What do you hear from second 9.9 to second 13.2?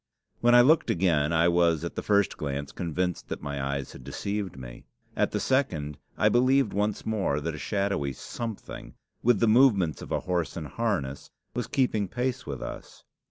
of a horse in harness, was keeping pace with us.